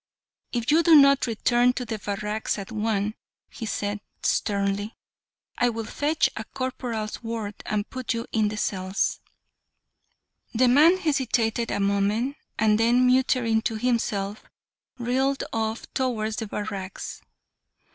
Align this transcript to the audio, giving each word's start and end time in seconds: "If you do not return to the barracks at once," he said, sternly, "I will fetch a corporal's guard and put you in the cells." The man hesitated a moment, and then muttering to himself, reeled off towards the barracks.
"If 0.51 0.71
you 0.71 0.81
do 0.81 0.95
not 0.95 1.27
return 1.27 1.73
to 1.73 1.85
the 1.85 1.99
barracks 1.99 2.57
at 2.57 2.71
once," 2.71 3.13
he 3.51 3.67
said, 3.67 4.01
sternly, 4.23 4.95
"I 5.59 5.69
will 5.69 5.83
fetch 5.85 6.27
a 6.35 6.43
corporal's 6.43 7.17
guard 7.17 7.53
and 7.67 7.87
put 7.87 8.15
you 8.15 8.25
in 8.31 8.47
the 8.47 8.57
cells." 8.57 9.19
The 10.55 10.67
man 10.67 10.97
hesitated 10.97 11.69
a 11.69 11.79
moment, 11.79 12.35
and 12.57 12.79
then 12.79 13.05
muttering 13.05 13.61
to 13.61 13.75
himself, 13.75 14.43
reeled 14.97 15.43
off 15.53 15.85
towards 15.93 16.37
the 16.37 16.47
barracks. 16.47 17.21